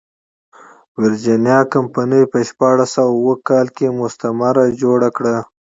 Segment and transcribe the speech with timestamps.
[0.99, 5.35] ویرجینیا کمپنۍ په شپاړس سوه اووه کال کې مستعمره جوړه کړه.